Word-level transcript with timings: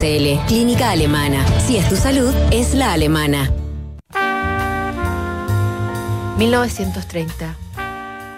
Clínica 0.00 0.92
Alemana. 0.92 1.44
Si 1.58 1.76
es 1.76 1.88
tu 1.88 1.96
salud, 1.96 2.32
es 2.52 2.72
la 2.72 2.92
alemana. 2.92 3.50
1930. 6.38 7.56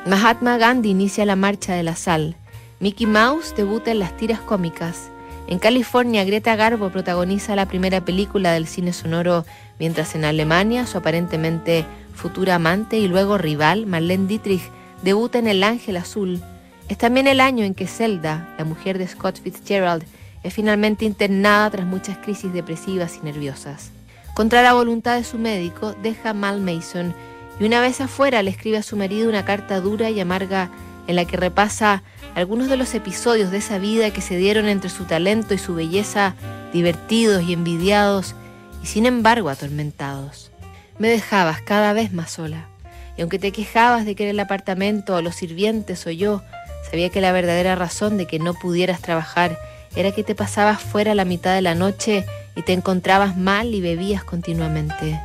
Mahatma 0.07 0.57
Gandhi 0.57 0.89
inicia 0.89 1.27
la 1.27 1.37
marcha 1.37 1.75
de 1.75 1.83
la 1.83 1.97
sal. 1.97 2.35
Mickey 2.79 3.07
Mouse 3.07 3.55
debuta 3.55 3.91
en 3.91 3.99
las 3.99 4.17
tiras 4.17 4.41
cómicas. 4.41 5.11
En 5.49 5.59
California, 5.59 6.25
Greta 6.25 6.57
Garbo 6.57 6.89
protagoniza 6.89 7.55
la 7.57 7.67
primera 7.67 8.03
película 8.07 8.53
del 8.53 8.67
cine 8.67 8.95
sonoro, 8.95 9.45
mientras 9.79 10.15
en 10.15 10.25
Alemania 10.25 10.87
su 10.87 10.97
aparentemente 10.97 11.85
futura 12.15 12.55
amante 12.55 12.97
y 12.97 13.07
luego 13.07 13.37
rival, 13.37 13.85
Marlene 13.85 14.29
Dietrich, 14.29 14.63
debuta 15.03 15.39
en 15.39 15.47
El 15.47 15.63
Ángel 15.63 15.99
Azul. 15.99 16.41
Es 16.89 16.97
también 16.97 17.27
el 17.27 17.39
año 17.39 17.67
en 17.67 17.75
que 17.75 17.87
Zelda, 17.87 18.49
la 18.57 18.65
mujer 18.65 18.97
de 18.97 19.07
Scott 19.07 19.43
Fitzgerald, 19.43 20.07
es 20.43 20.55
finalmente 20.55 21.05
internada 21.05 21.71
tras 21.71 21.87
muchas 21.87 22.19
crisis 22.19 22.53
depresivas 22.53 23.19
y 23.21 23.25
nerviosas. 23.25 23.91
Contra 24.35 24.63
la 24.63 24.73
voluntad 24.73 25.17
de 25.17 25.25
su 25.25 25.39
médico, 25.39 25.95
deja 26.03 26.33
Mal 26.33 26.61
Mason 26.61 27.15
y 27.59 27.65
una 27.65 27.81
vez 27.81 28.01
afuera 28.01 28.43
le 28.43 28.51
escribe 28.51 28.79
a 28.79 28.83
su 28.83 28.97
marido 28.97 29.29
una 29.29 29.45
carta 29.45 29.81
dura 29.81 30.09
y 30.09 30.19
amarga 30.19 30.71
en 31.07 31.17
la 31.17 31.25
que 31.25 31.37
repasa 31.37 32.03
algunos 32.35 32.69
de 32.69 32.77
los 32.77 32.95
episodios 32.95 33.51
de 33.51 33.59
esa 33.59 33.79
vida 33.79 34.13
que 34.13 34.21
se 34.21 34.37
dieron 34.37 34.67
entre 34.67 34.89
su 34.89 35.05
talento 35.05 35.55
y 35.55 35.59
su 35.59 35.75
belleza, 35.75 36.35
divertidos 36.73 37.43
y 37.43 37.53
envidiados, 37.53 38.35
y 38.83 38.87
sin 38.87 39.07
embargo 39.07 39.51
atormentados. 39.51 40.51
Me 40.99 41.09
dejabas 41.09 41.61
cada 41.61 41.93
vez 41.93 42.13
más 42.13 42.31
sola, 42.31 42.69
y 43.17 43.23
aunque 43.23 43.39
te 43.39 43.53
quejabas 43.53 44.07
de 44.07 44.15
que 44.15 44.25
era 44.25 44.31
el 44.31 44.41
apartamento 44.41 45.17
o 45.17 45.23
los 45.23 45.35
sirvientes 45.35 46.07
o 46.07 46.11
yo, 46.11 46.43
sabía 46.89 47.11
que 47.11 47.21
la 47.21 47.33
verdadera 47.33 47.75
razón 47.75 48.17
de 48.17 48.27
que 48.27 48.39
no 48.39 48.55
pudieras 48.55 49.01
trabajar 49.01 49.59
era 49.97 50.13
que 50.13 50.25
te 50.25 50.35
pasabas 50.35 50.81
fuera 50.81 51.15
la 51.15 51.25
mitad 51.25 51.55
de 51.55 51.63
la 51.63 51.75
noche 51.75 52.25
y 52.55 52.63
te 52.63 52.73
encontrabas 52.73 53.37
mal 53.37 53.75
y 53.75 53.81
bebías 53.81 54.25
continuamente. 54.25 55.21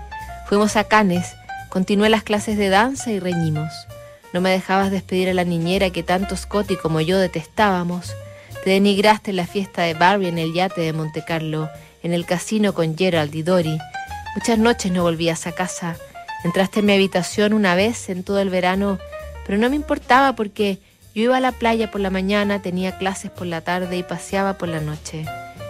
Fuimos 0.47 0.75
a 0.75 0.85
Canes, 0.85 1.35
continué 1.69 2.09
las 2.09 2.23
clases 2.23 2.57
de 2.57 2.69
danza 2.69 3.11
y 3.11 3.19
reñimos. 3.19 3.71
No 4.33 4.41
me 4.41 4.49
dejabas 4.49 4.91
despedir 4.91 5.29
a 5.29 5.33
la 5.33 5.43
niñera 5.43 5.89
que 5.91 6.03
tanto 6.03 6.35
Scotty 6.35 6.75
como 6.75 7.01
yo 7.01 7.17
detestábamos. 7.17 8.13
Te 8.63 8.71
denigraste 8.71 9.31
en 9.31 9.37
la 9.37 9.47
fiesta 9.47 9.83
de 9.83 9.93
Barbie 9.93 10.27
en 10.27 10.37
el 10.37 10.53
yate 10.53 10.81
de 10.81 10.93
Monte 10.93 11.23
Carlo, 11.25 11.69
en 12.03 12.13
el 12.13 12.25
casino 12.25 12.73
con 12.73 12.97
Gerald 12.97 13.33
y 13.33 13.43
Dory. 13.43 13.77
Muchas 14.35 14.57
noches 14.57 14.91
no 14.91 15.03
volvías 15.03 15.47
a 15.47 15.53
casa. 15.53 15.95
Entraste 16.43 16.81
en 16.81 16.87
mi 16.87 16.93
habitación 16.93 17.53
una 17.53 17.75
vez 17.75 18.09
en 18.09 18.23
todo 18.23 18.39
el 18.39 18.49
verano, 18.49 18.99
pero 19.45 19.57
no 19.57 19.69
me 19.69 19.75
importaba 19.75 20.35
porque 20.35 20.79
yo 21.15 21.21
iba 21.23 21.37
a 21.37 21.39
la 21.39 21.53
playa 21.53 21.89
por 21.91 22.01
la 22.01 22.09
mañana, 22.09 22.61
tenía 22.61 22.97
clases 22.97 23.31
por 23.31 23.47
la 23.47 23.61
tarde 23.61 23.95
y 23.95 24.03
paseaba 24.03 24.57
por 24.57 24.67
la 24.67 24.81
noche. 24.81 25.25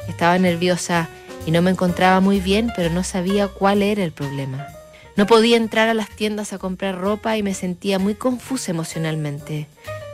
Estaba 0.10 0.40
nerviosa 0.40 1.08
y 1.46 1.52
no 1.52 1.62
me 1.62 1.70
encontraba 1.70 2.20
muy 2.20 2.40
bien, 2.40 2.72
pero 2.76 2.90
no 2.90 3.04
sabía 3.04 3.48
cuál 3.48 3.84
era 3.84 4.04
el 4.04 4.12
problema. 4.12 4.66
No 5.16 5.28
podía 5.28 5.58
entrar 5.58 5.88
a 5.88 5.94
las 5.94 6.10
tiendas 6.10 6.52
a 6.52 6.58
comprar 6.58 6.98
ropa 6.98 7.38
y 7.38 7.44
me 7.44 7.54
sentía 7.54 8.00
muy 8.00 8.16
confusa 8.16 8.72
emocionalmente. 8.72 9.68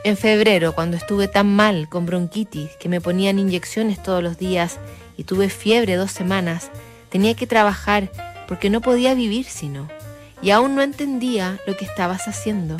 En 0.04 0.18
febrero, 0.18 0.74
cuando 0.74 0.98
estuve 0.98 1.28
tan 1.28 1.46
mal 1.56 1.88
con 1.88 2.04
bronquitis, 2.04 2.68
que 2.78 2.90
me 2.90 3.00
ponían 3.00 3.38
inyecciones 3.38 4.02
todos 4.02 4.22
los 4.22 4.36
días 4.36 4.78
y 5.16 5.24
tuve 5.24 5.48
fiebre 5.48 5.96
dos 5.96 6.12
semanas, 6.12 6.70
tenía 7.08 7.34
que 7.34 7.46
trabajar 7.46 8.10
porque 8.46 8.68
no 8.68 8.82
podía 8.82 9.14
vivir 9.14 9.46
sino. 9.46 9.88
Y 10.42 10.50
aún 10.50 10.74
no 10.74 10.82
entendía 10.82 11.58
lo 11.66 11.74
que 11.74 11.86
estabas 11.86 12.28
haciendo. 12.28 12.76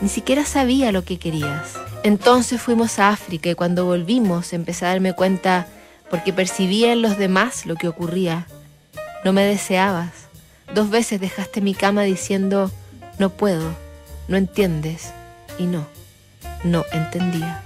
Ni 0.00 0.08
siquiera 0.08 0.44
sabía 0.44 0.92
lo 0.92 1.02
que 1.04 1.18
querías. 1.18 1.74
Entonces 2.06 2.62
fuimos 2.62 3.00
a 3.00 3.08
África 3.08 3.50
y 3.50 3.56
cuando 3.56 3.84
volvimos 3.84 4.52
empecé 4.52 4.86
a 4.86 4.90
darme 4.90 5.12
cuenta 5.12 5.66
porque 6.08 6.32
percibía 6.32 6.92
en 6.92 7.02
los 7.02 7.18
demás 7.18 7.66
lo 7.66 7.74
que 7.74 7.88
ocurría. 7.88 8.46
No 9.24 9.32
me 9.32 9.44
deseabas. 9.44 10.12
Dos 10.72 10.88
veces 10.88 11.20
dejaste 11.20 11.60
mi 11.60 11.74
cama 11.74 12.04
diciendo, 12.04 12.70
no 13.18 13.30
puedo, 13.30 13.74
no 14.28 14.36
entiendes. 14.36 15.10
Y 15.58 15.64
no, 15.64 15.84
no 16.62 16.84
entendía. 16.92 17.64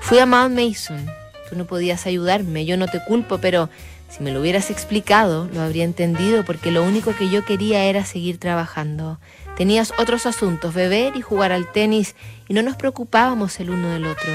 Fui 0.00 0.18
a 0.18 0.24
Mount 0.24 0.58
Mason. 0.58 1.04
Tú 1.50 1.54
no 1.54 1.66
podías 1.66 2.06
ayudarme, 2.06 2.64
yo 2.64 2.78
no 2.78 2.88
te 2.88 3.04
culpo, 3.04 3.36
pero 3.36 3.68
si 4.08 4.22
me 4.22 4.32
lo 4.32 4.40
hubieras 4.40 4.70
explicado, 4.70 5.46
lo 5.52 5.60
habría 5.60 5.84
entendido 5.84 6.42
porque 6.42 6.70
lo 6.70 6.84
único 6.84 7.14
que 7.14 7.28
yo 7.28 7.44
quería 7.44 7.84
era 7.84 8.06
seguir 8.06 8.38
trabajando. 8.38 9.18
Tenías 9.56 9.92
otros 9.98 10.26
asuntos, 10.26 10.74
beber 10.74 11.16
y 11.16 11.22
jugar 11.22 11.52
al 11.52 11.70
tenis, 11.70 12.16
y 12.48 12.54
no 12.54 12.62
nos 12.62 12.76
preocupábamos 12.76 13.60
el 13.60 13.70
uno 13.70 13.88
del 13.90 14.06
otro. 14.06 14.30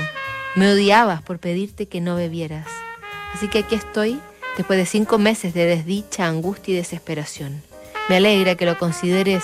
Me 0.56 0.72
odiabas 0.72 1.22
por 1.22 1.40
pedirte 1.40 1.88
que 1.88 2.02
no 2.02 2.16
bebieras. 2.16 2.68
Así 3.34 3.50
que 3.50 3.60
aquí 3.60 3.76
estoy, 3.76 4.20
después 4.58 4.80
de 4.80 4.86
cinco 4.86 5.18
meses 5.18 5.54
de 5.54 5.66
desdicha, 5.66 6.26
angustia 6.26 6.74
y 6.74 6.78
desesperación. 6.78 7.62
Me 8.08 8.18
alegra 8.18 8.56
que 8.56 8.66
lo 8.66 8.78
consideres 8.78 9.44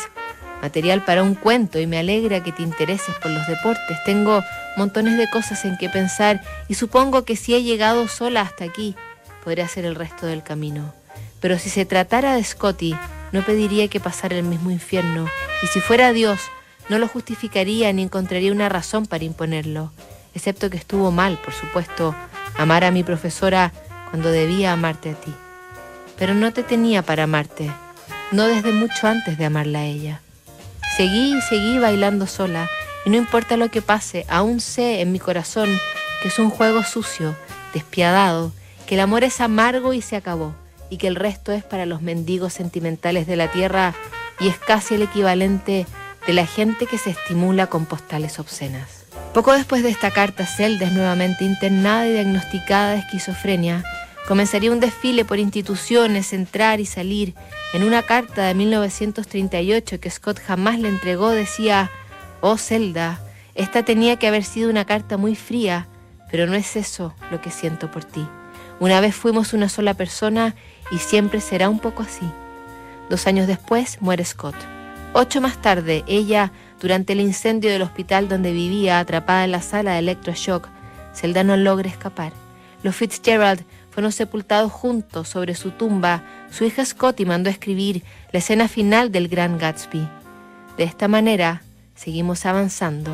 material 0.61 1.03
para 1.03 1.21
un 1.21 1.35
cuento 1.35 1.79
y 1.79 1.87
me 1.87 1.99
alegra 1.99 2.41
que 2.41 2.51
te 2.51 2.63
intereses 2.63 3.13
por 3.21 3.29
los 3.31 3.45
deportes. 3.45 4.03
Tengo 4.05 4.41
montones 4.77 5.17
de 5.17 5.29
cosas 5.29 5.63
en 5.65 5.77
que 5.77 5.89
pensar 5.89 6.41
y 6.67 6.73
supongo 6.73 7.23
que 7.23 7.35
si 7.35 7.53
he 7.53 7.61
llegado 7.61 8.07
sola 8.07 8.41
hasta 8.41 8.63
aquí, 8.63 8.95
podré 9.43 9.61
hacer 9.61 9.85
el 9.85 9.95
resto 9.95 10.25
del 10.25 10.41
camino. 10.41 10.93
Pero 11.39 11.59
si 11.59 11.69
se 11.69 11.85
tratara 11.85 12.35
de 12.35 12.43
Scotty, 12.43 12.95
no 13.35 13.41
pediría 13.41 13.89
que 13.89 13.99
pasara 13.99 14.37
el 14.37 14.43
mismo 14.43 14.71
infierno, 14.71 15.27
y 15.61 15.67
si 15.67 15.81
fuera 15.81 16.13
Dios, 16.13 16.39
no 16.87 16.97
lo 16.99 17.09
justificaría 17.09 17.91
ni 17.91 18.03
encontraría 18.03 18.51
una 18.51 18.69
razón 18.69 19.05
para 19.05 19.25
imponerlo, 19.25 19.91
excepto 20.33 20.69
que 20.69 20.77
estuvo 20.77 21.11
mal, 21.11 21.37
por 21.43 21.53
supuesto, 21.53 22.15
amar 22.57 22.85
a 22.85 22.91
mi 22.91 23.03
profesora 23.03 23.73
cuando 24.09 24.31
debía 24.31 24.71
amarte 24.71 25.09
a 25.09 25.15
ti. 25.15 25.33
Pero 26.17 26.33
no 26.33 26.53
te 26.53 26.63
tenía 26.63 27.01
para 27.01 27.23
amarte, 27.23 27.69
no 28.31 28.47
desde 28.47 28.71
mucho 28.71 29.05
antes 29.07 29.37
de 29.37 29.45
amarla 29.45 29.79
a 29.79 29.85
ella. 29.85 30.21
Seguí 30.95 31.37
y 31.37 31.41
seguí 31.41 31.77
bailando 31.77 32.27
sola, 32.27 32.69
y 33.05 33.09
no 33.09 33.17
importa 33.17 33.57
lo 33.57 33.69
que 33.69 33.81
pase, 33.81 34.25
aún 34.29 34.61
sé 34.61 35.01
en 35.01 35.11
mi 35.11 35.19
corazón 35.19 35.69
que 36.21 36.29
es 36.29 36.39
un 36.39 36.49
juego 36.49 36.83
sucio, 36.83 37.35
despiadado, 37.73 38.53
que 38.87 38.95
el 38.95 39.01
amor 39.01 39.25
es 39.25 39.41
amargo 39.41 39.93
y 39.93 40.01
se 40.01 40.15
acabó 40.15 40.55
y 40.95 40.97
que 40.97 41.07
el 41.07 41.15
resto 41.15 41.51
es 41.51 41.61
para 41.61 41.85
los 41.85 42.01
mendigos 42.01 42.53
sentimentales 42.53 43.27
de 43.27 43.35
la 43.35 43.51
tierra 43.51 43.93
y 44.39 44.47
es 44.47 44.57
casi 44.57 44.95
el 44.95 45.01
equivalente 45.01 45.85
de 46.25 46.33
la 46.33 46.45
gente 46.45 46.85
que 46.85 46.97
se 46.97 47.09
estimula 47.09 47.67
con 47.67 47.85
postales 47.85 48.39
obscenas. 48.39 49.03
Poco 49.33 49.51
después 49.51 49.83
de 49.83 49.89
esta 49.89 50.11
carta, 50.11 50.45
Zelda 50.45 50.85
es 50.85 50.93
nuevamente 50.93 51.43
internada 51.43 52.07
y 52.07 52.13
diagnosticada 52.13 52.91
de 52.91 52.99
esquizofrenia. 52.99 53.83
Comenzaría 54.25 54.71
un 54.71 54.79
desfile 54.79 55.25
por 55.25 55.37
instituciones, 55.37 56.31
entrar 56.31 56.79
y 56.79 56.85
salir. 56.85 57.33
En 57.73 57.83
una 57.83 58.01
carta 58.01 58.45
de 58.45 58.53
1938 58.53 59.99
que 59.99 60.09
Scott 60.09 60.39
jamás 60.39 60.79
le 60.79 60.87
entregó 60.87 61.29
decía, 61.31 61.91
oh 62.39 62.57
Zelda, 62.57 63.19
esta 63.53 63.83
tenía 63.83 64.15
que 64.15 64.29
haber 64.29 64.45
sido 64.45 64.69
una 64.69 64.85
carta 64.85 65.17
muy 65.17 65.35
fría, 65.35 65.89
pero 66.31 66.47
no 66.47 66.53
es 66.53 66.77
eso 66.77 67.13
lo 67.31 67.41
que 67.41 67.51
siento 67.51 67.91
por 67.91 68.05
ti. 68.05 68.25
Una 68.79 68.99
vez 68.99 69.15
fuimos 69.15 69.53
una 69.53 69.69
sola 69.69 69.93
persona 69.93 70.55
y 70.91 70.97
siempre 70.97 71.41
será 71.41 71.69
un 71.69 71.79
poco 71.79 72.03
así. 72.03 72.29
Dos 73.09 73.27
años 73.27 73.47
después 73.47 74.01
muere 74.01 74.25
Scott. 74.25 74.55
Ocho 75.13 75.39
más 75.39 75.61
tarde, 75.61 76.03
ella, 76.07 76.51
durante 76.81 77.13
el 77.13 77.21
incendio 77.21 77.71
del 77.71 77.83
hospital 77.83 78.27
donde 78.27 78.51
vivía, 78.51 78.99
atrapada 78.99 79.45
en 79.45 79.51
la 79.51 79.61
sala 79.61 79.93
de 79.93 79.99
electroshock, 79.99 80.67
Zelda 81.13 81.43
no 81.43 81.55
logra 81.55 81.89
escapar. 81.89 82.33
Los 82.83 82.97
Fitzgerald 82.97 83.63
fueron 83.91 84.11
sepultados 84.11 84.71
juntos 84.71 85.29
sobre 85.29 85.55
su 85.55 85.71
tumba. 85.71 86.23
Su 86.51 86.65
hija 86.65 86.83
Scotty 86.83 87.25
mandó 87.25 87.49
a 87.49 87.53
escribir 87.53 88.03
la 88.33 88.39
escena 88.39 88.67
final 88.67 89.11
del 89.11 89.29
Gran 89.29 89.57
Gatsby. 89.57 90.05
De 90.77 90.83
esta 90.83 91.07
manera, 91.07 91.61
seguimos 91.95 92.45
avanzando, 92.45 93.11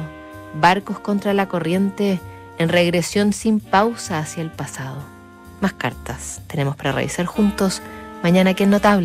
barcos 0.59 0.99
contra 0.99 1.35
la 1.35 1.47
corriente, 1.47 2.19
en 2.57 2.69
regresión 2.69 3.31
sin 3.31 3.59
pausa 3.59 4.17
hacia 4.17 4.41
el 4.41 4.51
pasado. 4.51 5.20
Más 5.61 5.73
cartas 5.73 6.41
tenemos 6.47 6.75
para 6.75 6.91
revisar 6.91 7.25
juntos 7.27 7.81
mañana 8.23 8.53
que 8.55 8.63
es 8.63 8.69
notable. 8.69 8.99